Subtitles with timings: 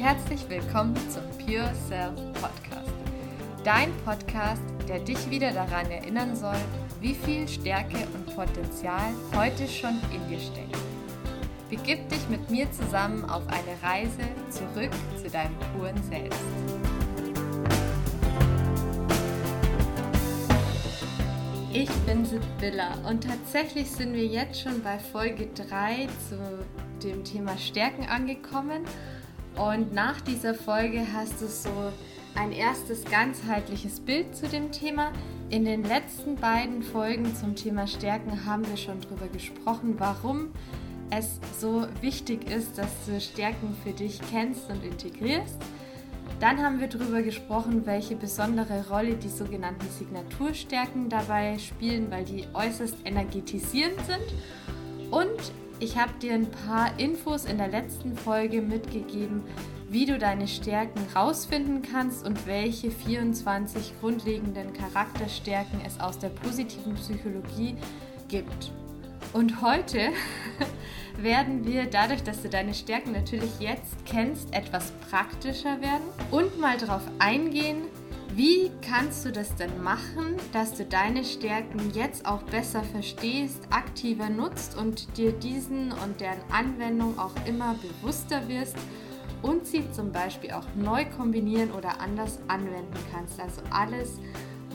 [0.00, 2.92] herzlich willkommen zum Pure Self Podcast.
[3.64, 6.58] Dein Podcast, der dich wieder daran erinnern soll,
[7.00, 10.78] wie viel Stärke und Potenzial heute schon in dir steckt.
[11.68, 16.38] Begib dich mit mir zusammen auf eine Reise zurück zu deinem puren Selbst.
[21.72, 26.38] Ich bin Sibylla und tatsächlich sind wir jetzt schon bei Folge 3 zu
[27.02, 28.84] dem Thema Stärken angekommen.
[29.58, 31.70] Und nach dieser Folge hast du so
[32.36, 35.10] ein erstes ganzheitliches Bild zu dem Thema.
[35.50, 40.52] In den letzten beiden Folgen zum Thema Stärken haben wir schon darüber gesprochen, warum
[41.10, 45.56] es so wichtig ist, dass du Stärken für dich kennst und integrierst.
[46.38, 52.44] Dann haben wir darüber gesprochen, welche besondere Rolle die sogenannten Signaturstärken dabei spielen, weil die
[52.54, 55.10] äußerst energetisierend sind.
[55.10, 59.42] Und ich habe dir ein paar Infos in der letzten Folge mitgegeben,
[59.88, 66.94] wie du deine Stärken rausfinden kannst und welche 24 grundlegenden Charakterstärken es aus der positiven
[66.94, 67.76] Psychologie
[68.28, 68.72] gibt.
[69.32, 70.10] Und heute
[71.18, 76.76] werden wir dadurch, dass du deine Stärken natürlich jetzt kennst, etwas praktischer werden und mal
[76.76, 77.82] darauf eingehen,
[78.38, 84.30] wie kannst du das denn machen, dass du deine Stärken jetzt auch besser verstehst, aktiver
[84.30, 88.76] nutzt und dir diesen und deren Anwendung auch immer bewusster wirst
[89.42, 93.40] und sie zum Beispiel auch neu kombinieren oder anders anwenden kannst?
[93.40, 94.20] Also alles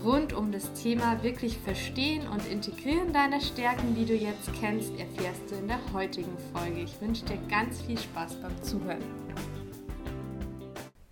[0.03, 5.49] rund um das Thema wirklich verstehen und integrieren deiner Stärken, die du jetzt kennst, erfährst
[5.49, 6.81] du in der heutigen Folge.
[6.81, 9.62] Ich wünsche dir ganz viel Spaß beim Zuhören.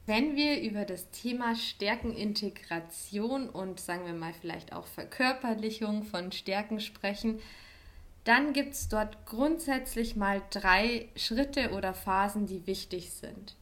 [0.07, 6.79] Wenn wir über das Thema Stärkenintegration und sagen wir mal vielleicht auch Verkörperlichung von Stärken
[6.79, 7.39] sprechen,
[8.23, 13.55] dann gibt es dort grundsätzlich mal drei Schritte oder Phasen, die wichtig sind.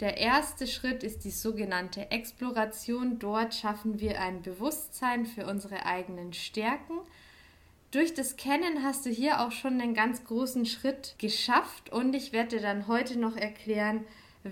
[0.00, 3.18] Der erste Schritt ist die sogenannte Exploration.
[3.18, 6.98] Dort schaffen wir ein Bewusstsein für unsere eigenen Stärken.
[7.90, 12.32] Durch das Kennen hast du hier auch schon einen ganz großen Schritt geschafft und ich
[12.32, 14.04] werde dir dann heute noch erklären,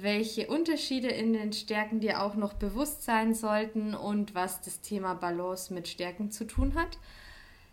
[0.02, 5.14] welche Unterschiede in den Stärken dir auch noch bewusst sein sollten und was das Thema
[5.14, 6.98] Balance mit Stärken zu tun hat.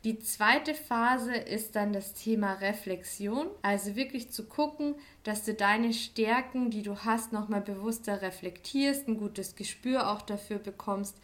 [0.03, 5.94] Die zweite Phase ist dann das Thema Reflexion, also wirklich zu gucken, dass du deine
[5.94, 11.16] Stärken, die du hast, nochmal bewusster reflektierst, ein gutes Gespür auch dafür bekommst,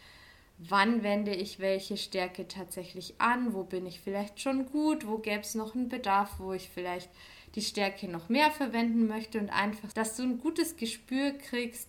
[0.56, 5.40] wann wende ich welche Stärke tatsächlich an, wo bin ich vielleicht schon gut, wo gäbe
[5.40, 7.10] es noch einen Bedarf, wo ich vielleicht
[7.54, 11.88] die Stärke noch mehr verwenden möchte und einfach, dass du ein gutes Gespür kriegst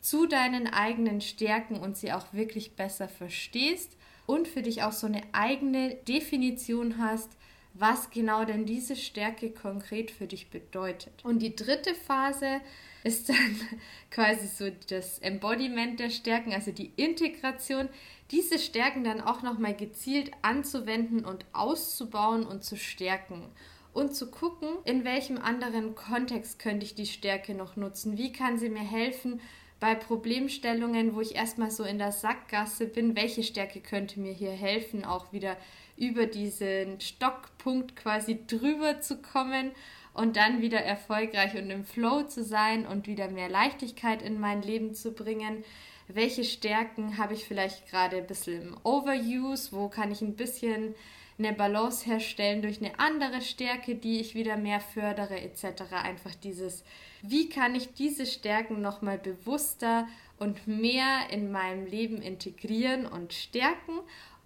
[0.00, 3.96] zu deinen eigenen Stärken und sie auch wirklich besser verstehst
[4.26, 7.30] und für dich auch so eine eigene Definition hast,
[7.74, 11.12] was genau denn diese Stärke konkret für dich bedeutet.
[11.24, 12.60] Und die dritte Phase
[13.04, 13.36] ist dann
[14.10, 17.88] quasi so das Embodiment der Stärken, also die Integration,
[18.30, 23.50] diese Stärken dann auch nochmal gezielt anzuwenden und auszubauen und zu stärken.
[23.92, 28.16] Und zu gucken, in welchem anderen Kontext könnte ich die Stärke noch nutzen?
[28.16, 29.40] Wie kann sie mir helfen,
[29.82, 34.52] bei Problemstellungen, wo ich erstmal so in der Sackgasse bin, welche Stärke könnte mir hier
[34.52, 35.56] helfen, auch wieder
[35.96, 39.72] über diesen Stockpunkt quasi drüber zu kommen
[40.14, 44.62] und dann wieder erfolgreich und im Flow zu sein und wieder mehr Leichtigkeit in mein
[44.62, 45.64] Leben zu bringen.
[46.06, 49.72] Welche Stärken habe ich vielleicht gerade ein bisschen im Overuse?
[49.72, 50.94] Wo kann ich ein bisschen
[51.38, 55.92] eine Balance herstellen durch eine andere Stärke, die ich wieder mehr fördere, etc.
[55.92, 56.84] Einfach dieses,
[57.22, 60.06] wie kann ich diese Stärken nochmal bewusster
[60.38, 64.00] und mehr in meinem Leben integrieren und stärken.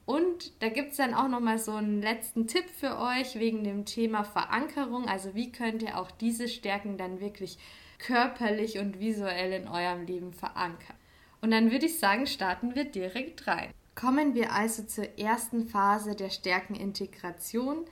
[0.04, 3.84] Und da gibt es dann auch nochmal so einen letzten Tipp für euch wegen dem
[3.84, 5.08] Thema Verankerung.
[5.08, 7.58] Also wie könnt ihr auch diese Stärken dann wirklich
[7.98, 10.96] körperlich und visuell in eurem Leben verankern.
[11.40, 13.70] Und dann würde ich sagen, starten wir direkt rein.
[13.96, 17.86] Kommen wir also zur ersten Phase der Stärkenintegration,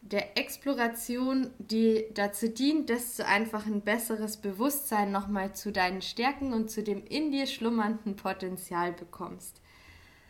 [0.00, 6.52] der Exploration, die dazu dient, dass du einfach ein besseres Bewusstsein nochmal zu deinen Stärken
[6.52, 9.60] und zu dem in dir schlummernden Potenzial bekommst.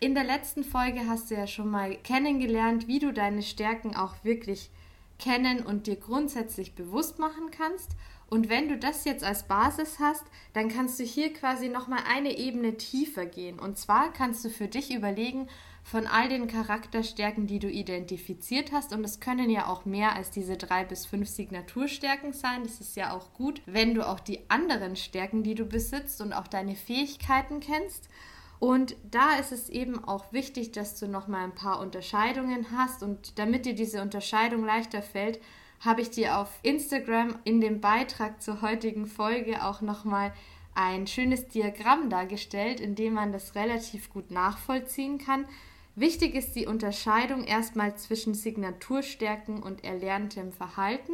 [0.01, 4.15] In der letzten Folge hast du ja schon mal kennengelernt, wie du deine Stärken auch
[4.25, 4.71] wirklich
[5.19, 7.91] kennen und dir grundsätzlich bewusst machen kannst
[8.33, 10.25] und wenn du das jetzt als Basis hast,
[10.55, 13.59] dann kannst du hier quasi nochmal eine Ebene tiefer gehen.
[13.59, 15.49] Und zwar kannst du für dich überlegen,
[15.85, 20.31] von all den Charakterstärken, die du identifiziert hast, und es können ja auch mehr als
[20.31, 22.63] diese drei bis fünf Signaturstärken sein.
[22.63, 26.33] Das ist ja auch gut, wenn du auch die anderen Stärken, die du besitzt und
[26.33, 28.09] auch deine Fähigkeiten kennst.
[28.59, 33.39] Und da ist es eben auch wichtig, dass du nochmal ein paar Unterscheidungen hast und
[33.39, 35.39] damit dir diese Unterscheidung leichter fällt,
[35.85, 40.33] habe ich dir auf Instagram in dem Beitrag zur heutigen Folge auch nochmal
[40.75, 45.45] ein schönes Diagramm dargestellt, in dem man das relativ gut nachvollziehen kann.
[45.95, 51.13] Wichtig ist die Unterscheidung erstmal zwischen Signaturstärken und erlerntem Verhalten.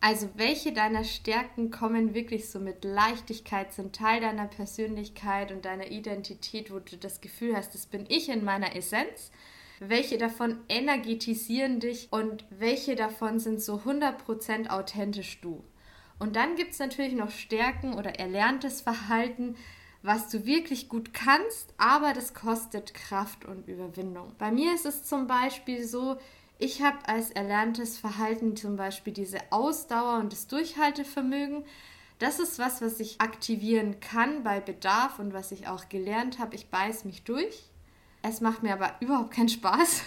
[0.00, 5.90] Also welche deiner Stärken kommen wirklich so mit Leichtigkeit, sind Teil deiner Persönlichkeit und deiner
[5.90, 9.30] Identität, wo du das Gefühl hast, das bin ich in meiner Essenz.
[9.80, 15.64] Welche davon energetisieren dich und welche davon sind so 100% authentisch du.
[16.18, 19.56] Und dann gibt es natürlich noch Stärken oder erlerntes Verhalten,
[20.02, 24.34] was du wirklich gut kannst, aber das kostet Kraft und Überwindung.
[24.38, 26.18] Bei mir ist es zum Beispiel so,
[26.58, 31.64] ich habe als erlerntes Verhalten zum Beispiel diese Ausdauer und das Durchhaltevermögen.
[32.18, 36.54] Das ist was, was ich aktivieren kann bei Bedarf und was ich auch gelernt habe.
[36.54, 37.69] Ich beiß mich durch.
[38.22, 40.02] Es macht mir aber überhaupt keinen Spaß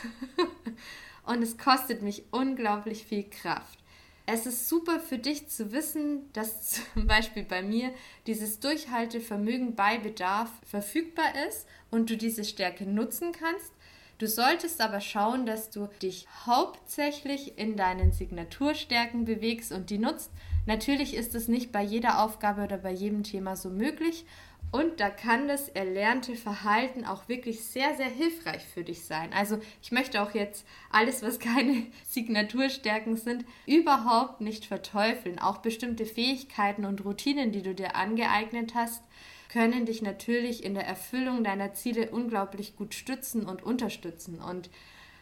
[1.25, 3.79] und es kostet mich unglaublich viel Kraft.
[4.25, 7.93] Es ist super für dich zu wissen, dass zum Beispiel bei mir
[8.27, 13.73] dieses Durchhaltevermögen bei Bedarf verfügbar ist und du diese Stärke nutzen kannst
[14.19, 20.31] Du solltest aber schauen, dass du dich hauptsächlich in deinen Signaturstärken bewegst und die nutzt.
[20.65, 24.25] Natürlich ist es nicht bei jeder Aufgabe oder bei jedem Thema so möglich.
[24.73, 29.31] Und da kann das erlernte Verhalten auch wirklich sehr, sehr hilfreich für dich sein.
[29.31, 35.37] Also ich möchte auch jetzt alles, was keine Signaturstärken sind, überhaupt nicht verteufeln.
[35.37, 39.03] Auch bestimmte Fähigkeiten und Routinen, die du dir angeeignet hast,
[39.47, 44.41] können dich natürlich in der Erfüllung deiner Ziele unglaublich gut stützen und unterstützen.
[44.41, 44.71] Und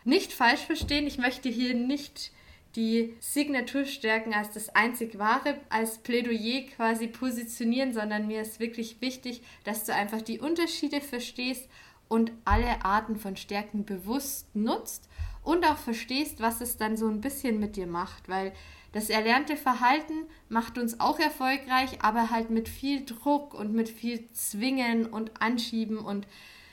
[0.06, 2.32] nicht falsch verstehen, ich möchte hier nicht
[2.76, 9.42] die Signaturstärken als das einzig wahre, als Plädoyer quasi positionieren, sondern mir ist wirklich wichtig,
[9.64, 11.68] dass du einfach die Unterschiede verstehst
[12.08, 15.08] und alle Arten von Stärken bewusst nutzt
[15.44, 18.54] und auch verstehst, was es dann so ein bisschen mit dir macht, weil
[18.92, 24.30] das erlernte Verhalten macht uns auch erfolgreich, aber halt mit viel Druck und mit viel
[24.34, 26.28] Zwingen und Anschieben und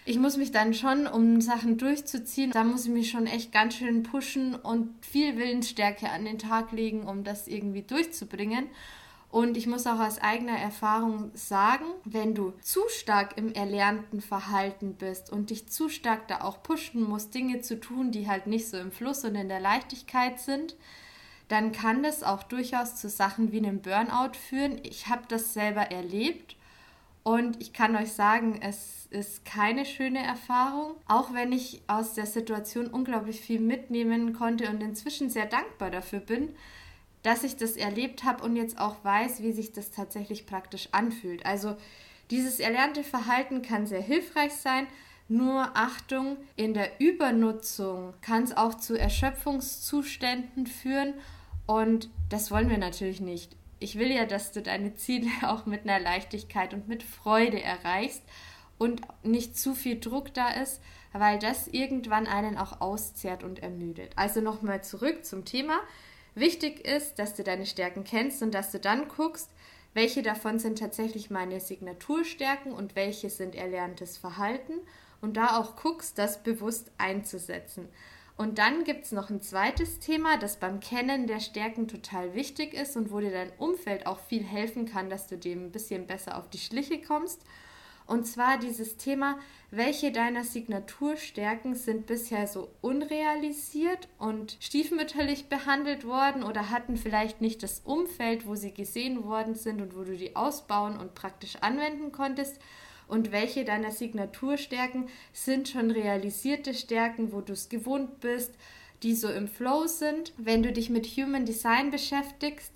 [0.09, 3.75] ich muss mich dann schon, um Sachen durchzuziehen, da muss ich mich schon echt ganz
[3.75, 8.69] schön pushen und viel Willensstärke an den Tag legen, um das irgendwie durchzubringen.
[9.31, 14.95] Und ich muss auch aus eigener Erfahrung sagen, wenn du zu stark im erlernten Verhalten
[14.95, 18.67] bist und dich zu stark da auch pushen musst, Dinge zu tun, die halt nicht
[18.67, 20.75] so im Fluss und in der Leichtigkeit sind,
[21.49, 24.81] dann kann das auch durchaus zu Sachen wie einem Burnout führen.
[24.85, 26.57] Ich habe das selber erlebt
[27.29, 32.25] und ich kann euch sagen, es ist keine schöne Erfahrung, auch wenn ich aus der
[32.25, 36.55] Situation unglaublich viel mitnehmen konnte und inzwischen sehr dankbar dafür bin,
[37.23, 41.45] dass ich das erlebt habe und jetzt auch weiß, wie sich das tatsächlich praktisch anfühlt.
[41.45, 41.77] Also
[42.31, 44.87] dieses erlernte Verhalten kann sehr hilfreich sein,
[45.29, 51.13] nur Achtung, in der Übernutzung kann es auch zu Erschöpfungszuständen führen
[51.67, 53.55] und das wollen wir natürlich nicht.
[53.81, 58.23] Ich will ja, dass du deine Ziele auch mit einer Leichtigkeit und mit Freude erreichst
[58.79, 60.81] und nicht zu viel Druck da ist,
[61.13, 64.13] weil das irgendwann einen auch auszehrt und ermüdet.
[64.17, 65.81] Also nochmal zurück zum Thema.
[66.35, 69.51] Wichtig ist, dass du deine Stärken kennst und dass du dann guckst,
[69.95, 74.75] welche davon sind tatsächlich meine Signaturstärken und welche sind erlerntes Verhalten
[75.21, 77.89] und da auch guckst, das bewusst einzusetzen.
[78.39, 82.73] Und dann gibt es noch ein zweites Thema, das beim Kennen der Stärken total wichtig
[82.73, 86.07] ist und wo dir dein Umfeld auch viel helfen kann, dass du dem ein bisschen
[86.07, 87.43] besser auf die Schliche kommst.
[88.07, 89.41] Und zwar dieses Thema,
[89.73, 97.65] welche deiner Signaturstärken sind bisher so unrealisiert und stiefmütterlich behandelt worden oder hatten vielleicht nicht
[97.65, 102.13] das Umfeld, wo sie gesehen worden sind und wo du die ausbauen und praktisch anwenden
[102.13, 102.61] konntest
[103.09, 108.53] und welche deiner Signaturstärken sind schon realisierte Stärken, wo du es gewohnt bist,
[109.03, 110.33] die so im Flow sind.
[110.37, 112.73] Wenn du dich mit Human Design beschäftigst,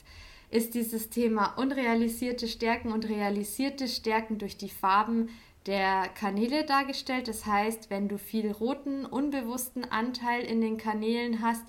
[0.50, 5.30] ist dieses Thema unrealisierte Stärken und realisierte Stärken durch die Farben
[5.66, 7.28] der Kanäle dargestellt.
[7.28, 11.64] Das heißt, wenn du viel roten, unbewussten Anteil in den Kanälen hast,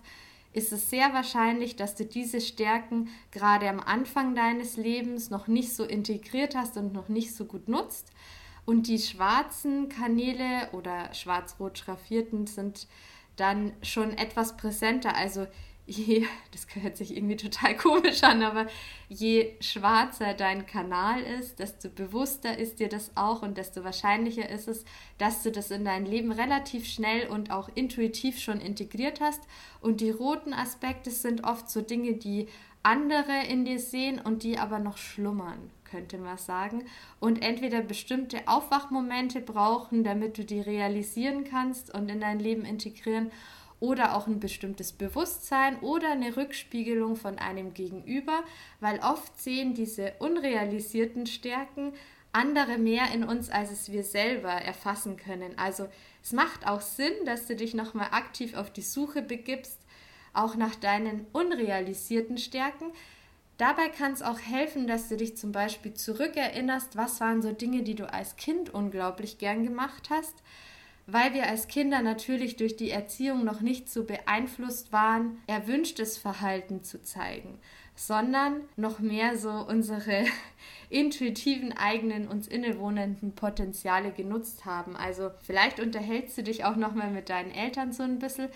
[0.51, 5.73] ist es sehr wahrscheinlich, dass du diese Stärken gerade am Anfang deines Lebens noch nicht
[5.73, 8.11] so integriert hast und noch nicht so gut nutzt.
[8.65, 12.87] Und die schwarzen Kanäle oder schwarz-rot schraffierten sind
[13.35, 15.15] dann schon etwas präsenter.
[15.15, 15.47] Also
[15.85, 18.67] je, das hört sich irgendwie total komisch an, aber
[19.09, 24.67] je schwarzer dein Kanal ist, desto bewusster ist dir das auch und desto wahrscheinlicher ist
[24.67, 24.85] es,
[25.17, 29.41] dass du das in dein Leben relativ schnell und auch intuitiv schon integriert hast.
[29.81, 32.47] Und die roten Aspekte sind oft so Dinge, die
[32.81, 36.85] andere in dir sehen und die aber noch schlummern könnte man sagen,
[37.19, 43.31] und entweder bestimmte Aufwachmomente brauchen, damit du die realisieren kannst und in dein Leben integrieren,
[43.79, 48.43] oder auch ein bestimmtes Bewusstsein oder eine Rückspiegelung von einem Gegenüber,
[48.79, 51.91] weil oft sehen diese unrealisierten Stärken
[52.31, 55.57] andere mehr in uns, als es wir selber erfassen können.
[55.57, 55.89] Also
[56.23, 59.79] es macht auch Sinn, dass du dich nochmal aktiv auf die Suche begibst,
[60.33, 62.85] auch nach deinen unrealisierten Stärken.
[63.63, 67.83] Dabei kann es auch helfen, dass du dich zum Beispiel zurückerinnerst, was waren so Dinge,
[67.83, 70.35] die du als Kind unglaublich gern gemacht hast,
[71.07, 76.83] weil wir als Kinder natürlich durch die Erziehung noch nicht so beeinflusst waren, erwünschtes Verhalten
[76.83, 77.57] zu zeigen
[77.95, 80.25] sondern noch mehr so unsere
[80.89, 84.95] intuitiven eigenen uns innewohnenden Potenziale genutzt haben.
[84.95, 88.49] Also vielleicht unterhältst du dich auch noch mal mit deinen Eltern so ein bisschen.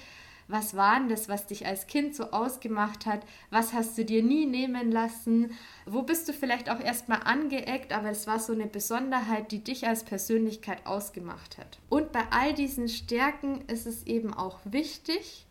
[0.47, 3.25] Was war denn das, was dich als Kind so ausgemacht hat?
[3.49, 5.51] Was hast du dir nie nehmen lassen?
[5.85, 9.87] Wo bist du vielleicht auch erstmal angeeckt, aber es war so eine Besonderheit, die dich
[9.87, 11.79] als Persönlichkeit ausgemacht hat.
[11.89, 15.45] Und bei all diesen Stärken ist es eben auch wichtig,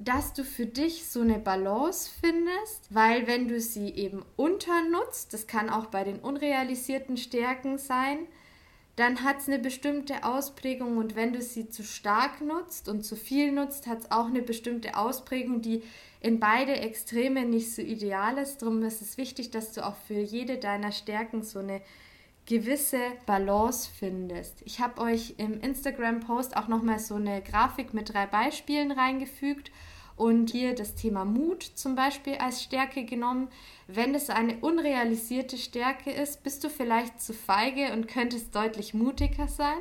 [0.00, 5.46] dass du für dich so eine Balance findest, weil wenn du sie eben unternutzt, das
[5.46, 8.26] kann auch bei den unrealisierten Stärken sein,
[8.96, 13.16] dann hat es eine bestimmte Ausprägung und wenn du sie zu stark nutzt und zu
[13.16, 15.82] viel nutzt, hat es auch eine bestimmte Ausprägung, die
[16.20, 18.62] in beide Extreme nicht so ideal ist.
[18.62, 21.82] Darum ist es wichtig, dass du auch für jede deiner Stärken so eine
[22.46, 24.62] gewisse Balance findest.
[24.64, 29.72] Ich habe euch im Instagram-Post auch nochmal so eine Grafik mit drei Beispielen reingefügt
[30.16, 33.48] und hier das Thema Mut zum Beispiel als Stärke genommen.
[33.86, 39.48] Wenn es eine unrealisierte Stärke ist, bist du vielleicht zu feige und könntest deutlich mutiger
[39.48, 39.80] sein.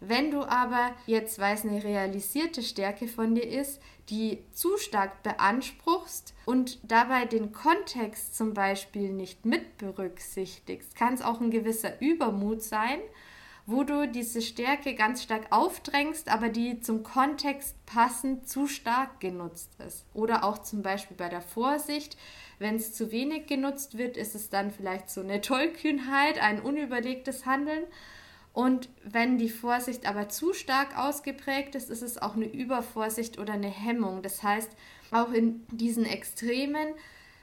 [0.00, 3.80] Wenn du aber jetzt, weil es eine realisierte Stärke von dir ist,
[4.10, 11.22] die zu stark beanspruchst und dabei den Kontext zum Beispiel nicht mit berücksichtigst, kann es
[11.22, 13.00] auch ein gewisser Übermut sein,
[13.66, 19.70] wo du diese Stärke ganz stark aufdrängst, aber die zum Kontext passend zu stark genutzt
[19.84, 20.04] ist.
[20.14, 22.16] Oder auch zum Beispiel bei der Vorsicht,
[22.60, 27.44] wenn es zu wenig genutzt wird, ist es dann vielleicht so eine Tollkühnheit, ein unüberlegtes
[27.44, 27.82] Handeln.
[28.52, 33.54] Und wenn die Vorsicht aber zu stark ausgeprägt ist, ist es auch eine Übervorsicht oder
[33.54, 34.22] eine Hemmung.
[34.22, 34.70] Das heißt,
[35.10, 36.86] auch in diesen Extremen,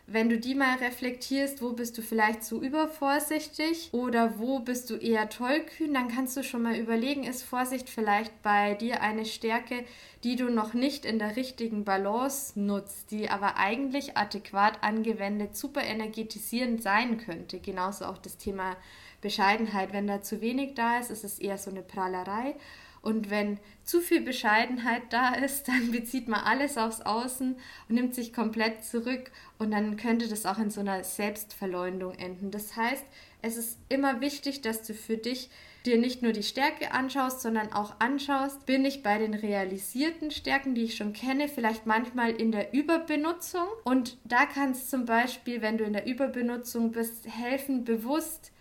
[0.05, 4.95] wenn du die mal reflektierst, wo bist du vielleicht zu übervorsichtig oder wo bist du
[4.95, 9.85] eher tollkühn, dann kannst du schon mal überlegen, ist Vorsicht vielleicht bei dir eine Stärke,
[10.25, 15.83] die du noch nicht in der richtigen Balance nutzt, die aber eigentlich adäquat angewendet super
[15.83, 17.59] energetisierend sein könnte.
[17.59, 18.75] Genauso auch das Thema
[19.21, 19.93] Bescheidenheit.
[19.93, 22.55] Wenn da zu wenig da ist, ist es eher so eine Prahlerei.
[23.03, 27.55] Und wenn zu viel Bescheidenheit da ist, dann bezieht man alles aufs Außen
[27.89, 29.29] und nimmt sich komplett zurück.
[29.59, 32.49] Und dann könnte das auch in so einer Selbstverleumdung enden.
[32.49, 33.05] Das heißt,
[33.43, 35.49] es ist immer wichtig, dass du für dich
[35.85, 40.75] dir nicht nur die Stärke anschaust, sondern auch anschaust, bin ich bei den realisierten Stärken,
[40.75, 43.67] die ich schon kenne, vielleicht manchmal in der Überbenutzung.
[43.83, 48.52] Und da kann es zum Beispiel, wenn du in der Überbenutzung bist, helfen, bewusst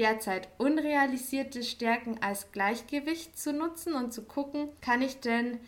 [0.00, 5.60] derzeit unrealisierte Stärken als Gleichgewicht zu nutzen und zu gucken, kann ich denn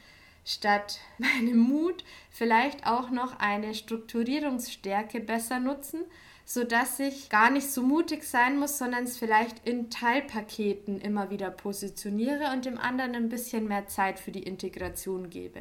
[0.45, 6.01] statt meinem Mut vielleicht auch noch eine Strukturierungsstärke besser nutzen,
[6.47, 11.51] sodass ich gar nicht so mutig sein muss, sondern es vielleicht in Teilpaketen immer wieder
[11.51, 15.61] positioniere und dem anderen ein bisschen mehr Zeit für die Integration gebe.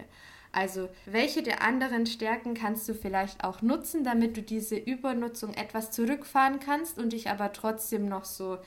[0.51, 5.91] Also, welche der anderen Stärken kannst du vielleicht auch nutzen, damit du diese Übernutzung etwas
[5.91, 8.58] zurückfahren kannst und dich aber trotzdem noch so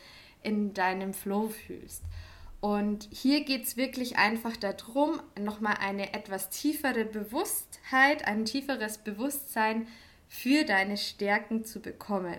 [0.43, 2.03] in deinem Flow fühlst?
[2.61, 9.87] Und hier geht es wirklich einfach darum, nochmal eine etwas tiefere Bewusstheit, ein tieferes Bewusstsein
[10.29, 12.39] für deine Stärken zu bekommen.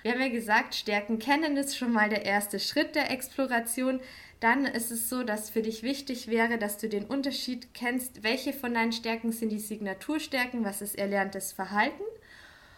[0.00, 4.00] Wir haben ja gesagt, Stärken kennen ist schon mal der erste Schritt der Exploration
[4.40, 8.52] dann ist es so, dass für dich wichtig wäre, dass du den Unterschied kennst, welche
[8.52, 12.04] von deinen Stärken sind die Signaturstärken, was ist erlerntes Verhalten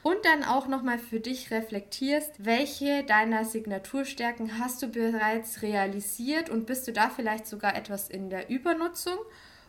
[0.02, 6.66] und dann auch nochmal für dich reflektierst, welche deiner Signaturstärken hast du bereits realisiert und
[6.66, 9.18] bist du da vielleicht sogar etwas in der Übernutzung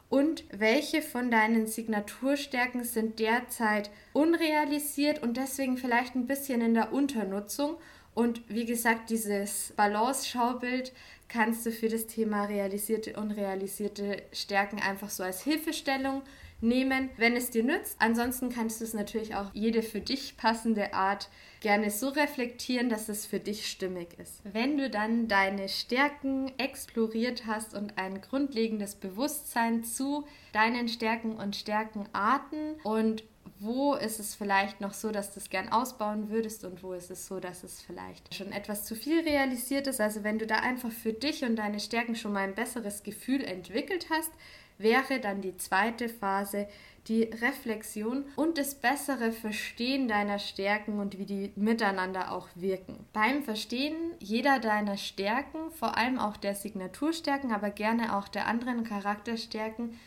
[0.10, 6.94] und welche von deinen Signaturstärken sind derzeit unrealisiert und deswegen vielleicht ein bisschen in der
[6.94, 7.78] Unternutzung.
[8.16, 10.94] Und wie gesagt, dieses Balance-Schaubild
[11.30, 16.24] kannst du für das Thema realisierte, unrealisierte Stärken einfach so als Hilfestellung
[16.62, 17.96] nehmen, wenn es dir nützt.
[18.00, 21.30] Ansonsten kannst du es natürlich auch jede für dich passende Art
[21.62, 24.42] gerne so reflektieren, dass es für dich stimmig ist.
[24.44, 31.56] Wenn du dann deine Stärken exploriert hast und ein grundlegendes Bewusstsein zu deinen Stärken und
[31.56, 33.24] Stärkenarten und
[33.60, 37.12] wo ist es vielleicht noch so, dass du es gern ausbauen würdest und wo ist
[37.12, 40.00] es so, dass es vielleicht schon etwas zu viel realisiert ist.
[40.00, 43.44] Also wenn du da einfach für dich und deine Stärken schon mal ein besseres Gefühl
[43.44, 44.32] entwickelt hast,
[44.78, 46.68] wäre dann die zweite Phase
[47.08, 53.06] die Reflexion und das bessere Verstehen deiner Stärken und wie die miteinander auch wirken.
[53.14, 58.84] Beim Verstehen jeder deiner Stärken, vor allem auch der Signaturstärken, aber gerne auch der anderen
[58.84, 60.00] Charakterstärken,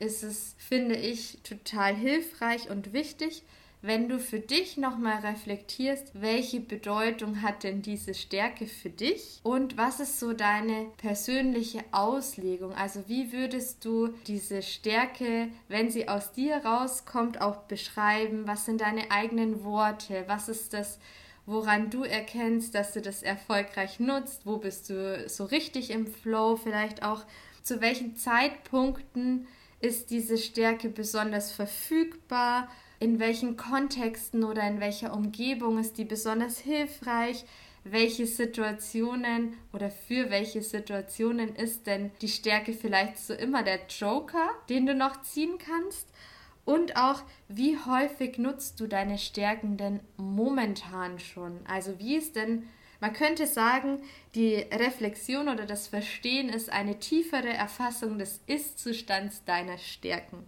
[0.00, 3.44] ist es, finde ich, total hilfreich und wichtig,
[3.82, 9.78] wenn du für dich nochmal reflektierst, welche Bedeutung hat denn diese Stärke für dich und
[9.78, 12.74] was ist so deine persönliche Auslegung?
[12.74, 18.46] Also wie würdest du diese Stärke, wenn sie aus dir rauskommt, auch beschreiben?
[18.46, 20.24] Was sind deine eigenen Worte?
[20.26, 20.98] Was ist das?
[21.46, 26.56] woran du erkennst, dass du das erfolgreich nutzt, wo bist du so richtig im Flow,
[26.56, 27.24] vielleicht auch
[27.62, 29.48] zu welchen Zeitpunkten
[29.80, 32.68] ist diese Stärke besonders verfügbar,
[32.98, 37.44] in welchen Kontexten oder in welcher Umgebung ist die besonders hilfreich,
[37.82, 44.50] welche Situationen oder für welche Situationen ist denn die Stärke vielleicht so immer der Joker,
[44.68, 46.08] den du noch ziehen kannst?
[46.66, 51.58] Und auch, wie häufig nutzt du deine Stärken denn momentan schon?
[51.66, 52.68] Also wie ist denn,
[53.00, 54.02] man könnte sagen,
[54.34, 60.44] die Reflexion oder das Verstehen ist eine tiefere Erfassung des Ist-Zustands deiner Stärken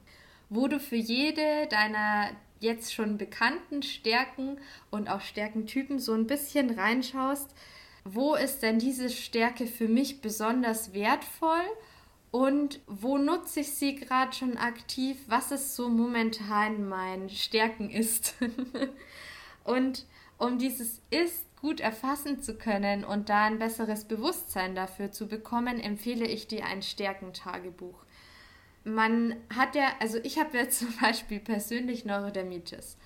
[0.54, 2.28] wo du für jede deiner
[2.60, 4.58] jetzt schon bekannten Stärken
[4.90, 7.48] und auch Stärkentypen so ein bisschen reinschaust,
[8.04, 11.64] wo ist denn diese Stärke für mich besonders wertvoll
[12.30, 18.34] und wo nutze ich sie gerade schon aktiv, was ist so momentan mein Stärken ist.
[19.64, 20.04] und
[20.38, 25.80] um dieses Ist gut erfassen zu können und da ein besseres Bewusstsein dafür zu bekommen,
[25.80, 28.04] empfehle ich dir ein Stärkentagebuch
[28.84, 32.96] man hat ja, also ich habe ja zum Beispiel persönlich Neurodermitis.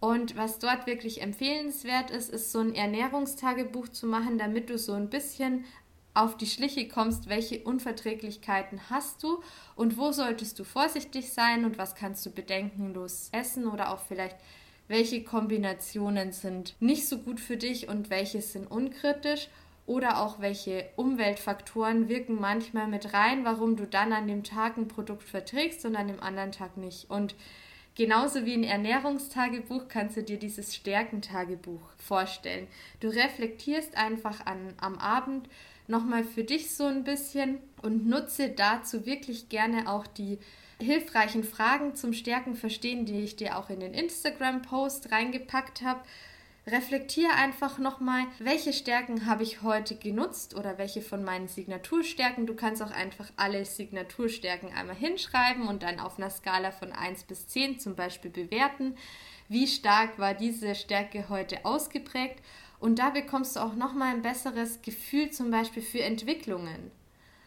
[0.00, 4.92] Und was dort wirklich empfehlenswert ist, ist so ein Ernährungstagebuch zu machen, damit du so
[4.92, 5.64] ein bisschen
[6.12, 9.42] auf die Schliche kommst, welche Unverträglichkeiten hast du
[9.74, 14.36] und wo solltest du vorsichtig sein und was kannst du bedenkenlos essen oder auch vielleicht
[14.88, 19.48] welche Kombinationen sind nicht so gut für dich und welche sind unkritisch
[19.86, 24.88] oder auch welche Umweltfaktoren wirken manchmal mit rein, warum du dann an dem Tag ein
[24.88, 27.10] Produkt verträgst und an dem anderen Tag nicht.
[27.10, 27.34] Und
[27.94, 32.66] genauso wie ein Ernährungstagebuch kannst du dir dieses Stärkentagebuch vorstellen.
[33.00, 35.48] Du reflektierst einfach an, am Abend
[35.86, 40.38] nochmal für dich so ein bisschen und nutze dazu wirklich gerne auch die
[40.80, 46.00] hilfreichen Fragen zum Stärken verstehen, die ich dir auch in den Instagram-Post reingepackt habe
[46.66, 52.46] reflektiere einfach nochmal, welche Stärken habe ich heute genutzt oder welche von meinen Signaturstärken.
[52.46, 57.24] Du kannst auch einfach alle Signaturstärken einmal hinschreiben und dann auf einer Skala von 1
[57.24, 58.96] bis 10 zum Beispiel bewerten.
[59.48, 62.42] Wie stark war diese Stärke heute ausgeprägt?
[62.80, 66.90] Und da bekommst du auch nochmal ein besseres Gefühl zum Beispiel für Entwicklungen.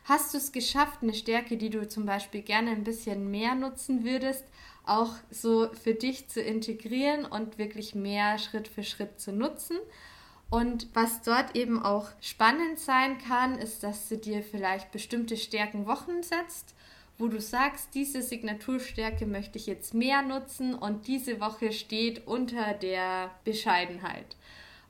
[0.07, 4.05] Hast du es geschafft, eine Stärke, die du zum Beispiel gerne ein bisschen mehr nutzen
[4.05, 4.45] würdest,
[4.85, 9.75] auch so für dich zu integrieren und wirklich mehr Schritt für Schritt zu nutzen.
[10.49, 16.23] Und was dort eben auch spannend sein kann, ist, dass du dir vielleicht bestimmte Stärkenwochen
[16.23, 16.73] setzt,
[17.17, 22.73] wo du sagst, diese Signaturstärke möchte ich jetzt mehr nutzen und diese Woche steht unter
[22.75, 24.37] der Bescheidenheit.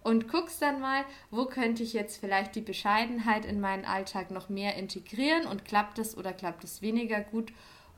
[0.04, 4.48] Und guckst dann mal, wo könnte ich jetzt vielleicht die Bescheidenheit in meinen Alltag noch
[4.48, 7.52] mehr integrieren und klappt es oder klappt es weniger gut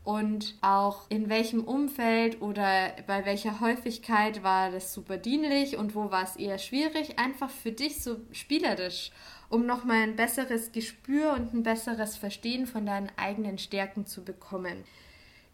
[0.04, 6.10] und auch in welchem Umfeld oder bei welcher Häufigkeit war das super dienlich und wo
[6.10, 9.12] war es eher schwierig, einfach für dich so spielerisch,
[9.50, 14.84] um nochmal ein besseres Gespür und ein besseres Verstehen von deinen eigenen Stärken zu bekommen.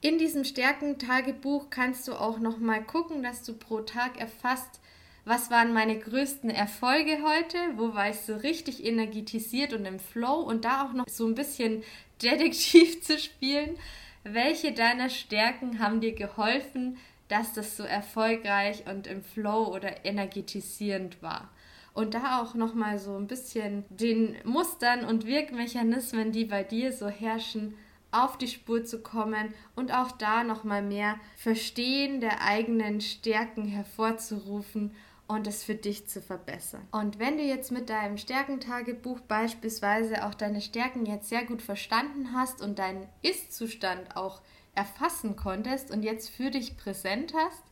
[0.01, 4.79] In diesem Stärkentagebuch kannst du auch nochmal gucken, dass du pro Tag erfasst,
[5.25, 10.35] was waren meine größten Erfolge heute, wo war ich so richtig energetisiert und im Flow?
[10.35, 11.83] Und da auch noch so ein bisschen
[12.21, 13.75] Detektiv zu spielen.
[14.23, 21.21] Welche deiner Stärken haben dir geholfen, dass das so erfolgreich und im Flow oder energetisierend
[21.23, 21.49] war?
[21.93, 27.07] Und da auch nochmal so ein bisschen den Mustern und Wirkmechanismen, die bei dir so
[27.07, 27.75] herrschen,
[28.11, 34.91] auf die Spur zu kommen und auch da nochmal mehr Verstehen der eigenen Stärken hervorzurufen
[35.27, 36.88] und es für dich zu verbessern.
[36.91, 42.33] Und wenn du jetzt mit deinem Stärkentagebuch beispielsweise auch deine Stärken jetzt sehr gut verstanden
[42.33, 44.41] hast und deinen Ist-Zustand auch
[44.75, 47.63] erfassen konntest und jetzt für dich präsent hast,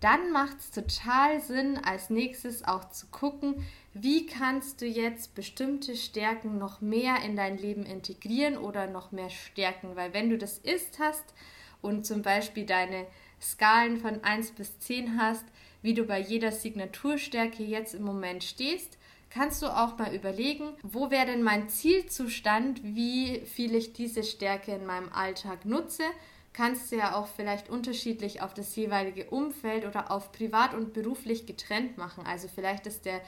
[0.00, 3.64] dann macht es total Sinn, als nächstes auch zu gucken,
[3.94, 9.30] wie kannst du jetzt bestimmte Stärken noch mehr in dein Leben integrieren oder noch mehr
[9.30, 9.94] stärken.
[9.94, 11.22] Weil wenn du das Ist hast
[11.82, 13.06] und zum Beispiel deine
[13.40, 15.44] Skalen von 1 bis 10 hast,
[15.82, 18.98] wie du bei jeder Signaturstärke jetzt im Moment stehst,
[19.30, 24.72] kannst du auch mal überlegen, wo wäre denn mein Zielzustand, wie viel ich diese Stärke
[24.72, 26.04] in meinem Alltag nutze,
[26.52, 31.46] kannst du ja auch vielleicht unterschiedlich auf das jeweilige Umfeld oder auf privat und beruflich
[31.46, 32.26] getrennt machen.
[32.26, 33.20] Also vielleicht ist der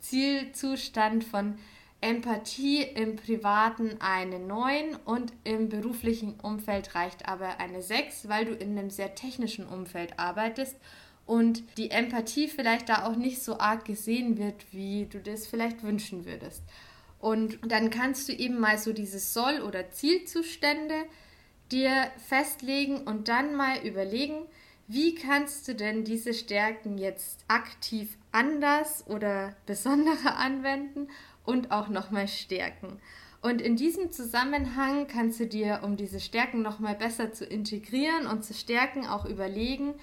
[0.00, 1.56] Zielzustand von
[2.00, 8.52] Empathie im privaten eine 9 und im beruflichen Umfeld reicht aber eine 6, weil du
[8.52, 10.76] in einem sehr technischen Umfeld arbeitest
[11.26, 15.82] und die Empathie vielleicht da auch nicht so arg gesehen wird, wie du das vielleicht
[15.82, 16.62] wünschen würdest.
[17.18, 20.94] Und dann kannst du eben mal so diese Soll- oder Zielzustände
[21.72, 24.46] dir festlegen und dann mal überlegen,
[24.86, 31.08] wie kannst du denn diese Stärken jetzt aktiv anders oder besonderer anwenden
[31.46, 33.00] und auch nochmal stärken.
[33.40, 38.44] Und in diesem Zusammenhang kannst du dir, um diese Stärken nochmal besser zu integrieren und
[38.44, 39.94] zu stärken, auch überlegen,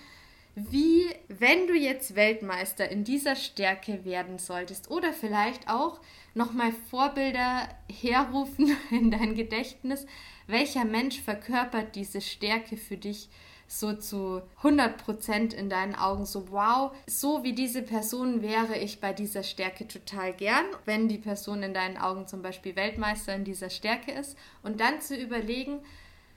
[0.56, 6.00] wie, wenn du jetzt Weltmeister in dieser Stärke werden solltest oder vielleicht auch
[6.34, 10.06] nochmal Vorbilder herrufen in dein Gedächtnis,
[10.48, 13.30] welcher Mensch verkörpert diese Stärke für dich
[13.68, 16.26] so zu 100% in deinen Augen?
[16.26, 21.18] So, wow, so wie diese Person wäre ich bei dieser Stärke total gern, wenn die
[21.18, 24.38] Person in deinen Augen zum Beispiel Weltmeister in dieser Stärke ist.
[24.62, 25.80] Und dann zu überlegen,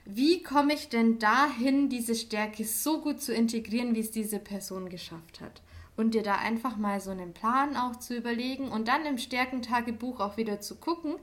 [0.05, 4.89] wie komme ich denn dahin, diese Stärke so gut zu integrieren, wie es diese Person
[4.89, 5.61] geschafft hat?
[5.97, 10.19] Und dir da einfach mal so einen Plan auch zu überlegen und dann im Stärkentagebuch
[10.19, 11.15] auch wieder zu gucken,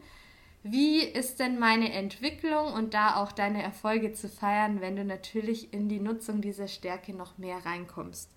[0.64, 5.72] wie ist denn meine Entwicklung und da auch deine Erfolge zu feiern, wenn du natürlich
[5.72, 8.30] in die Nutzung dieser Stärke noch mehr reinkommst.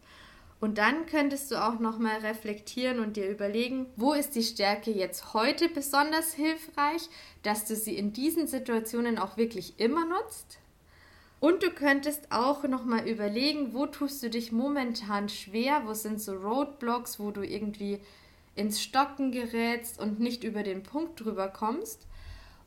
[0.59, 4.91] Und dann könntest du auch noch mal reflektieren und dir überlegen, wo ist die Stärke
[4.91, 7.09] jetzt heute besonders hilfreich,
[7.43, 10.59] dass du sie in diesen Situationen auch wirklich immer nutzt.
[11.39, 16.21] Und du könntest auch noch mal überlegen, wo tust du dich momentan schwer, wo sind
[16.21, 17.99] so Roadblocks, wo du irgendwie
[18.55, 22.07] ins Stocken gerätst und nicht über den Punkt drüber kommst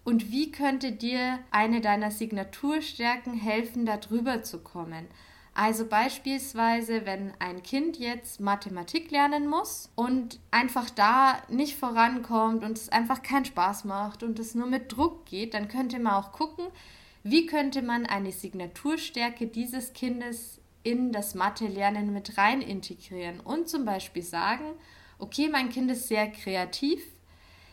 [0.08, 5.06] und wie könnte dir eine deiner Signaturstärken helfen, da drüber zu kommen?
[5.60, 12.78] Also beispielsweise, wenn ein Kind jetzt Mathematik lernen muss und einfach da nicht vorankommt und
[12.78, 16.30] es einfach keinen Spaß macht und es nur mit Druck geht, dann könnte man auch
[16.30, 16.66] gucken,
[17.24, 23.84] wie könnte man eine Signaturstärke dieses Kindes in das Mathe-Lernen mit rein integrieren und zum
[23.84, 24.76] Beispiel sagen,
[25.18, 27.02] okay, mein Kind ist sehr kreativ,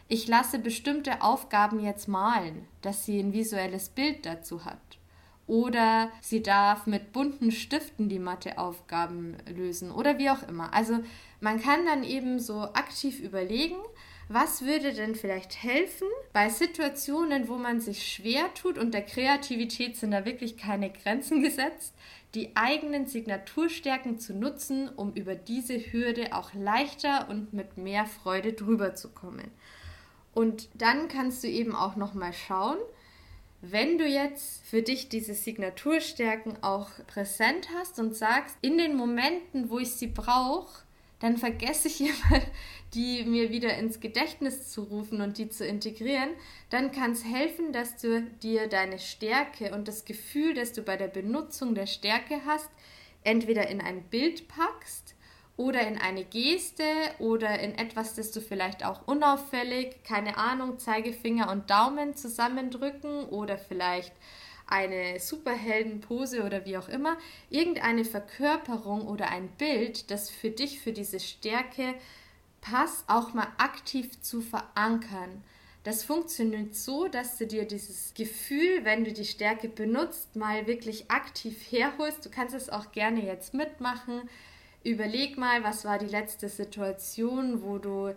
[0.08, 4.95] ich lasse bestimmte Aufgaben jetzt malen, dass sie ein visuelles Bild dazu hat.
[5.48, 10.74] Oder sie darf mit bunten Stiften die Matheaufgaben lösen oder wie auch immer.
[10.74, 11.00] Also
[11.40, 13.76] man kann dann eben so aktiv überlegen,
[14.28, 19.98] was würde denn vielleicht helfen bei Situationen, wo man sich schwer tut und der Kreativität
[19.98, 21.94] sind da wirklich keine Grenzen gesetzt,
[22.34, 28.54] die eigenen Signaturstärken zu nutzen, um über diese Hürde auch leichter und mit mehr Freude
[28.54, 29.52] drüber zu kommen.
[30.34, 32.78] Und dann kannst du eben auch noch mal schauen,
[33.71, 39.69] wenn du jetzt für dich diese Signaturstärken auch präsent hast und sagst, in den Momenten,
[39.69, 40.84] wo ich sie brauche,
[41.19, 42.41] dann vergesse ich immer,
[42.93, 46.30] die mir wieder ins Gedächtnis zu rufen und die zu integrieren,
[46.69, 50.97] dann kann es helfen, dass du dir deine Stärke und das Gefühl, das du bei
[50.97, 52.69] der Benutzung der Stärke hast,
[53.23, 55.05] entweder in ein Bild packst
[55.58, 56.84] oder in eine Geste
[57.20, 63.58] oder in etwas, das du vielleicht auch unauffällig, keine Ahnung, Zeigefinger und Daumen zusammendrücken oder
[63.58, 64.13] vielleicht
[64.68, 67.18] eine Superheldenpose oder wie auch immer,
[67.50, 71.94] irgendeine Verkörperung oder ein Bild, das für dich, für diese Stärke
[72.62, 75.44] passt, auch mal aktiv zu verankern.
[75.84, 81.12] Das funktioniert so, dass du dir dieses Gefühl, wenn du die Stärke benutzt, mal wirklich
[81.12, 82.26] aktiv herholst.
[82.26, 84.28] Du kannst es auch gerne jetzt mitmachen
[84.86, 88.13] überleg mal, was war die letzte Situation, wo du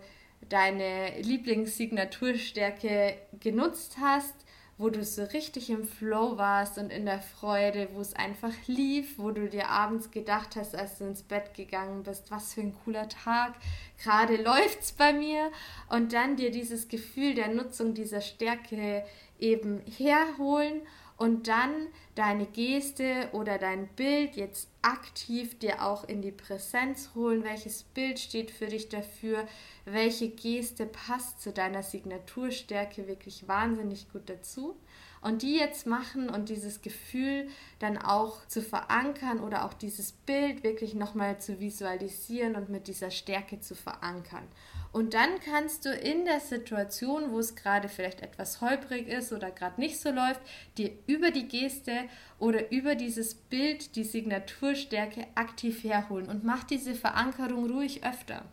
[0.47, 4.35] deine Lieblingssignaturstärke genutzt hast,
[4.77, 9.17] wo du so richtig im Flow warst und in der Freude, wo es einfach lief,
[9.17, 12.73] wo du dir abends gedacht hast, als du ins Bett gegangen bist, was für ein
[12.85, 13.55] cooler Tag,
[14.01, 15.51] gerade läuft's bei mir.
[15.89, 19.03] Und dann dir dieses Gefühl der Nutzung dieser Stärke
[19.37, 20.81] eben herholen
[21.19, 27.43] und dann deine Geste oder dein Bild jetzt aktiv dir auch in die Präsenz holen.
[27.43, 29.45] Welches Bild steht für dich dafür?
[29.83, 34.77] Welche Geste passt zu deiner Signaturstärke wirklich wahnsinnig gut dazu?
[35.21, 40.63] Und die jetzt machen und dieses Gefühl dann auch zu verankern oder auch dieses Bild
[40.63, 44.47] wirklich nochmal zu visualisieren und mit dieser Stärke zu verankern.
[44.91, 49.51] Und dann kannst du in der Situation, wo es gerade vielleicht etwas holprig ist oder
[49.51, 50.41] gerade nicht so läuft,
[50.77, 51.93] dir über die Geste
[52.39, 58.45] oder über dieses Bild die Signaturstärke aktiv herholen und mach diese Verankerung ruhig öfter.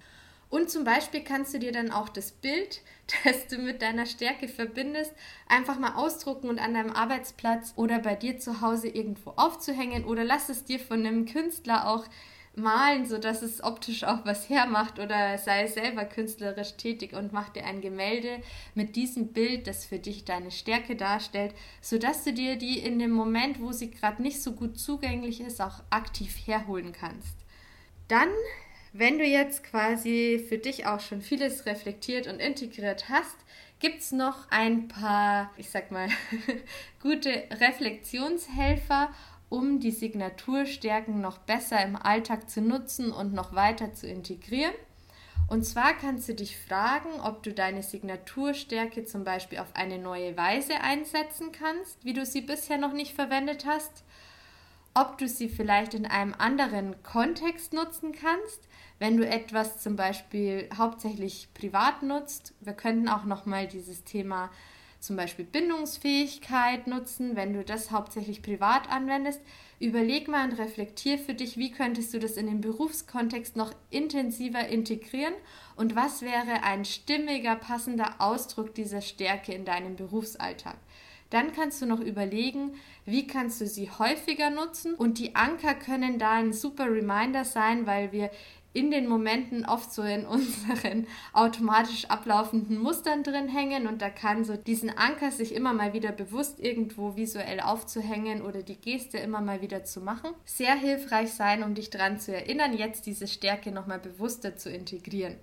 [0.48, 2.82] Und zum Beispiel kannst du dir dann auch das Bild,
[3.24, 5.12] das du mit deiner Stärke verbindest,
[5.48, 10.22] einfach mal ausdrucken und an deinem Arbeitsplatz oder bei dir zu Hause irgendwo aufzuhängen oder
[10.22, 12.04] lass es dir von einem Künstler auch
[12.56, 17.64] malen, sodass es optisch auch was hermacht oder sei selber künstlerisch tätig und mach dir
[17.64, 18.42] ein Gemälde
[18.74, 23.10] mit diesem Bild, das für dich deine Stärke darstellt, sodass du dir die in dem
[23.10, 27.36] Moment, wo sie gerade nicht so gut zugänglich ist, auch aktiv herholen kannst.
[28.08, 28.30] Dann
[28.98, 33.36] wenn du jetzt quasi für dich auch schon vieles reflektiert und integriert hast,
[33.78, 36.08] gibt es noch ein paar, ich sag mal,
[37.02, 39.10] gute Reflexionshelfer,
[39.48, 44.74] um die Signaturstärken noch besser im Alltag zu nutzen und noch weiter zu integrieren.
[45.48, 50.36] Und zwar kannst du dich fragen, ob du deine Signaturstärke zum Beispiel auf eine neue
[50.36, 54.02] Weise einsetzen kannst, wie du sie bisher noch nicht verwendet hast,
[54.94, 58.66] ob du sie vielleicht in einem anderen Kontext nutzen kannst,
[58.98, 64.50] wenn du etwas zum Beispiel hauptsächlich privat nutzt, wir könnten auch nochmal dieses Thema
[65.00, 69.40] zum Beispiel Bindungsfähigkeit nutzen, wenn du das hauptsächlich privat anwendest,
[69.78, 74.66] überleg mal und reflektier für dich, wie könntest du das in den Berufskontext noch intensiver
[74.68, 75.34] integrieren?
[75.76, 80.76] Und was wäre ein stimmiger, passender Ausdruck dieser Stärke in deinem Berufsalltag.
[81.30, 84.94] Dann kannst du noch überlegen, wie kannst du sie häufiger nutzen?
[84.94, 88.30] Und die Anker können da ein super Reminder sein, weil wir
[88.76, 94.44] in den Momenten oft so in unseren automatisch ablaufenden Mustern drin hängen und da kann
[94.44, 99.40] so diesen Anker sich immer mal wieder bewusst irgendwo visuell aufzuhängen oder die Geste immer
[99.40, 103.72] mal wieder zu machen, sehr hilfreich sein, um dich daran zu erinnern, jetzt diese Stärke
[103.72, 105.36] nochmal bewusster zu integrieren.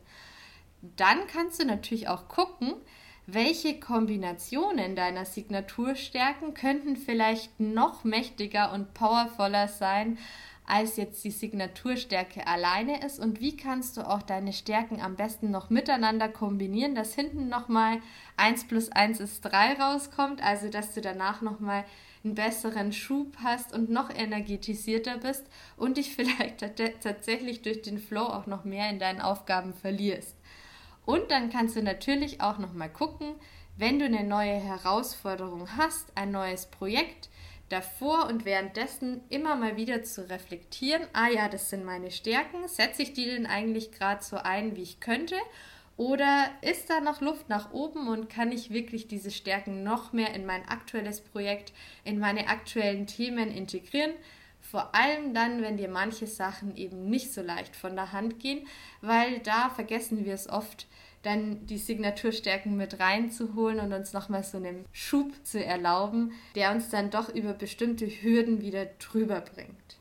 [0.95, 2.75] Dann kannst du natürlich auch gucken,
[3.25, 10.17] welche Kombinationen deiner Signaturstärken könnten vielleicht noch mächtiger und powervoller sein
[10.65, 15.51] als jetzt die Signaturstärke alleine ist und wie kannst du auch deine Stärken am besten
[15.51, 17.99] noch miteinander kombinieren, dass hinten nochmal
[18.37, 21.83] 1 plus 1 ist 3 rauskommt, also dass du danach nochmal
[22.23, 25.45] einen besseren Schub hast und noch energetisierter bist
[25.75, 26.59] und dich vielleicht
[27.01, 30.37] tatsächlich durch den Flow auch noch mehr in deinen Aufgaben verlierst.
[31.05, 33.35] Und dann kannst du natürlich auch nochmal gucken,
[33.75, 37.29] wenn du eine neue Herausforderung hast, ein neues Projekt,
[37.73, 43.01] davor und währenddessen immer mal wieder zu reflektieren, ah ja, das sind meine Stärken, setze
[43.01, 45.35] ich die denn eigentlich gerade so ein, wie ich könnte?
[45.97, 50.33] Oder ist da noch Luft nach oben und kann ich wirklich diese Stärken noch mehr
[50.33, 54.13] in mein aktuelles Projekt, in meine aktuellen Themen integrieren?
[54.59, 58.67] Vor allem dann, wenn dir manche Sachen eben nicht so leicht von der Hand gehen,
[59.01, 60.87] weil da vergessen wir es oft,
[61.23, 66.89] dann die Signaturstärken mit reinzuholen und uns nochmal so einen Schub zu erlauben, der uns
[66.89, 69.97] dann doch über bestimmte Hürden wieder drüber bringt.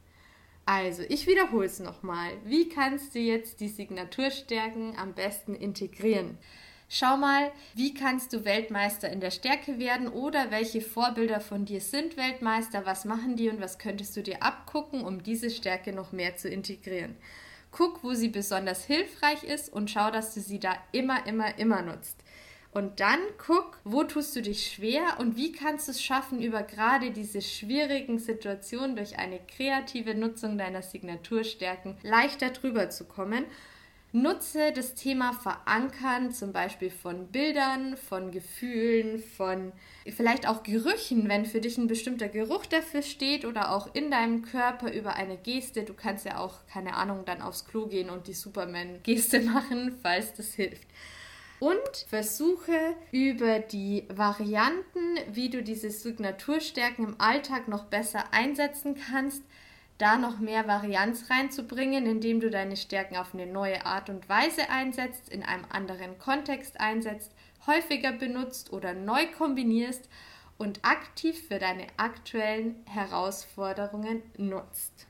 [0.67, 2.31] Also, ich wiederhole es nochmal.
[2.45, 6.39] Wie kannst du jetzt die Signaturstärken am besten integrieren?
[6.89, 11.81] Schau mal, wie kannst du Weltmeister in der Stärke werden oder welche Vorbilder von dir
[11.81, 16.13] sind Weltmeister, was machen die und was könntest du dir abgucken, um diese Stärke noch
[16.13, 17.17] mehr zu integrieren.
[17.73, 21.83] Guck, wo sie besonders hilfreich ist und schau, dass du sie da immer, immer, immer
[21.83, 22.19] nutzt.
[22.71, 26.63] Und dann guck, wo tust du dich schwer und wie kannst du es schaffen, über
[26.63, 33.45] gerade diese schwierigen Situationen durch eine kreative Nutzung deiner Signaturstärken leichter drüber zu kommen
[34.15, 39.73] Nutze das Thema Verankern, zum Beispiel von Bildern, von Gefühlen, von
[40.07, 44.43] vielleicht auch Gerüchen, wenn für dich ein bestimmter Geruch dafür steht oder auch in deinem
[44.43, 45.85] Körper über eine Geste.
[45.85, 50.35] Du kannst ja auch, keine Ahnung, dann aufs Klo gehen und die Superman-Geste machen, falls
[50.35, 50.87] das hilft.
[51.59, 52.77] Und versuche
[53.13, 59.43] über die Varianten, wie du diese Signaturstärken im Alltag noch besser einsetzen kannst,
[59.99, 64.69] da noch mehr Varianz reinzubringen, indem du deine Stärken auf eine neue Art und Weise
[64.71, 67.33] einsetzt, in einem anderen Kontext einsetzt,
[67.67, 70.09] häufiger benutzt oder neu kombinierst
[70.59, 75.07] und aktiv für deine aktuellen Herausforderungen nutzt.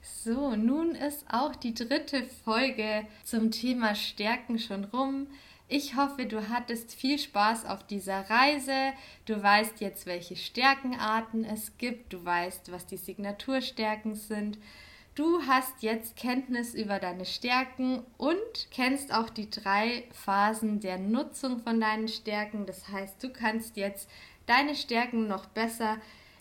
[0.00, 5.28] So, nun ist auch die dritte Folge zum Thema Stärken schon rum.
[5.74, 8.92] Ich hoffe, du hattest viel Spaß auf dieser Reise.
[9.24, 12.12] Du weißt jetzt, welche Stärkenarten es gibt.
[12.12, 14.58] Du weißt, was die Signaturstärken sind.
[15.14, 18.36] Du hast jetzt Kenntnis über deine Stärken und
[18.70, 22.66] kennst auch die drei Phasen der Nutzung von deinen Stärken.
[22.66, 24.10] Das heißt, du kannst jetzt
[24.44, 25.96] deine Stärken noch besser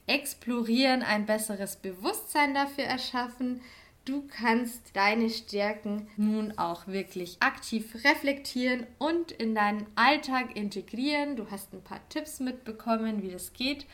[0.08, 3.62] explorieren, ein besseres Bewusstsein dafür erschaffen.
[4.03, 11.35] Du kannst deine Stärken nun auch wirklich aktiv reflektieren und in deinen Alltag integrieren.
[11.35, 13.85] Du hast ein paar Tipps mitbekommen, wie das geht.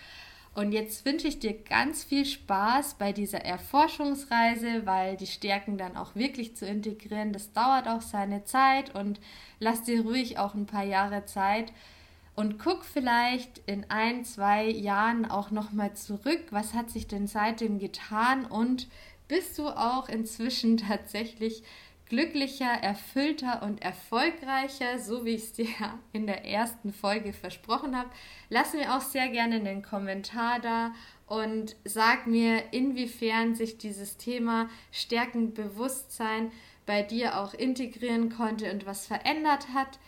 [0.56, 5.98] Und jetzt wünsche ich dir ganz viel Spaß bei dieser Erforschungsreise, weil die Stärken dann
[5.98, 9.20] auch wirklich zu integrieren, das dauert auch seine Zeit und
[9.60, 11.74] lass dir ruhig auch ein paar Jahre Zeit
[12.38, 17.78] und guck vielleicht in ein, zwei Jahren auch nochmal zurück, was hat sich denn seitdem
[17.78, 18.88] getan und
[19.28, 21.64] bist du auch inzwischen tatsächlich
[22.10, 25.68] glücklicher, erfüllter und erfolgreicher, so wie ich es dir
[26.14, 28.10] in der ersten Folge versprochen habe.
[28.50, 30.94] Lass mir auch sehr gerne einen Kommentar da
[31.26, 36.52] und sag mir, inwiefern sich dieses Thema Stärkenbewusstsein
[36.86, 40.00] bei dir auch integrieren konnte und was verändert hat.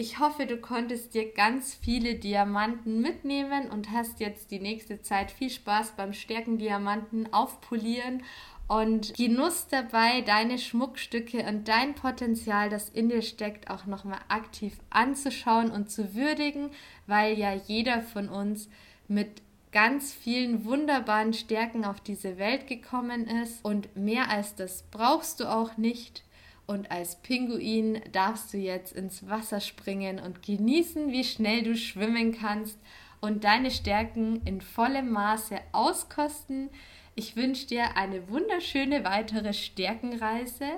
[0.00, 5.32] Ich hoffe, du konntest dir ganz viele Diamanten mitnehmen und hast jetzt die nächste Zeit
[5.32, 8.22] viel Spaß beim Stärkendiamanten aufpolieren
[8.68, 14.78] und Genuss dabei, deine Schmuckstücke und dein Potenzial, das in dir steckt, auch nochmal aktiv
[14.90, 16.70] anzuschauen und zu würdigen,
[17.08, 18.68] weil ja jeder von uns
[19.08, 25.40] mit ganz vielen wunderbaren Stärken auf diese Welt gekommen ist und mehr als das brauchst
[25.40, 26.22] du auch nicht.
[26.68, 32.36] Und als Pinguin darfst du jetzt ins Wasser springen und genießen, wie schnell du schwimmen
[32.38, 32.78] kannst
[33.22, 36.68] und deine Stärken in vollem Maße auskosten.
[37.14, 40.68] Ich wünsche dir eine wunderschöne weitere Stärkenreise.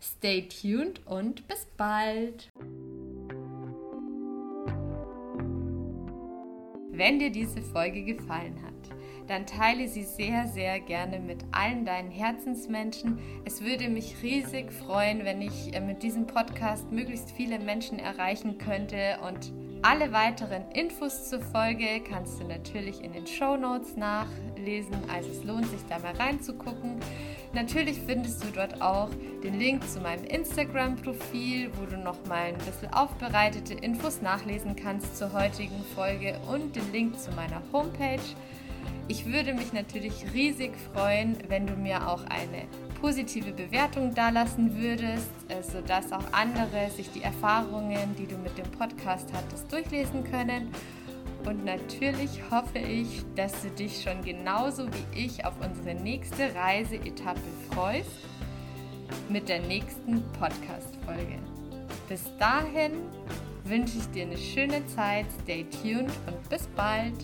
[0.00, 2.48] Stay tuned und bis bald.
[6.92, 8.95] Wenn dir diese Folge gefallen hat,
[9.26, 13.18] dann teile sie sehr, sehr gerne mit allen deinen Herzensmenschen.
[13.44, 18.58] Es würde mich riesig freuen, wenn ich äh, mit diesem Podcast möglichst viele Menschen erreichen
[18.58, 24.96] könnte und alle weiteren Infos zur Folge kannst du natürlich in den Show Notes nachlesen,
[25.12, 26.96] also es lohnt sich da mal reinzugucken.
[27.52, 29.10] Natürlich findest du dort auch
[29.44, 35.32] den Link zu meinem Instagram-Profil, wo du nochmal ein bisschen aufbereitete Infos nachlesen kannst zur
[35.32, 38.18] heutigen Folge und den Link zu meiner Homepage.
[39.08, 42.64] Ich würde mich natürlich riesig freuen, wenn du mir auch eine
[43.00, 48.68] positive Bewertung dalassen würdest, äh, sodass auch andere sich die Erfahrungen, die du mit dem
[48.72, 50.72] Podcast hattest, durchlesen können.
[51.44, 57.40] Und natürlich hoffe ich, dass du dich schon genauso wie ich auf unsere nächste Reiseetappe
[57.70, 58.10] freust
[59.28, 61.38] mit der nächsten Podcast-Folge.
[62.08, 62.92] Bis dahin
[63.62, 67.14] wünsche ich dir eine schöne Zeit, stay tuned und bis bald.